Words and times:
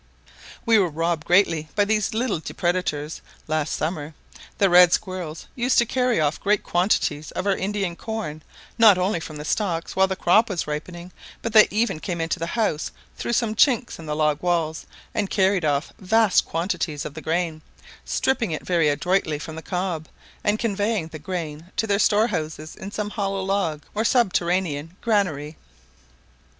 We 0.65 0.79
were 0.79 0.89
robbed 0.89 1.27
greatly 1.27 1.69
by 1.75 1.85
these 1.85 2.11
little 2.11 2.39
depredators 2.41 3.21
last 3.47 3.73
summer; 3.73 4.15
the 4.57 4.67
red 4.67 4.91
squirrels 4.93 5.45
used 5.53 5.77
to 5.77 5.85
carry 5.85 6.19
off 6.19 6.41
great 6.41 6.63
quantities 6.63 7.29
of 7.33 7.45
our 7.45 7.55
Indian 7.55 7.95
corn 7.95 8.41
not 8.79 8.97
only 8.97 9.19
from 9.19 9.35
the 9.35 9.45
stalks, 9.45 9.95
while 9.95 10.07
the 10.07 10.15
crop 10.15 10.49
was 10.49 10.65
ripening, 10.65 11.11
but 11.43 11.53
they 11.53 11.67
even 11.69 11.99
came 11.99 12.19
into 12.19 12.39
the 12.39 12.47
house 12.57 12.89
through 13.15 13.33
some 13.33 13.53
chinks 13.53 13.99
in 13.99 14.07
the 14.07 14.15
log 14.15 14.41
walls, 14.41 14.87
and 15.13 15.29
carried 15.29 15.63
off 15.63 15.93
vast 15.99 16.45
quantities 16.45 17.05
of 17.05 17.13
the 17.13 17.21
grain, 17.21 17.61
stripping 18.03 18.49
it 18.49 18.65
very 18.65 18.89
adroitly 18.89 19.37
from 19.37 19.55
the 19.55 19.61
cob, 19.61 20.07
and 20.43 20.57
conveying 20.57 21.09
the 21.09 21.19
grain 21.19 21.59
away 21.59 21.69
to 21.75 21.85
their 21.85 21.99
storehouses 21.99 22.75
in 22.75 22.89
some 22.89 23.11
hollow 23.11 23.45
1og 23.45 23.83
or 23.93 24.03
subterranean 24.03 24.97
granary. 25.01 25.57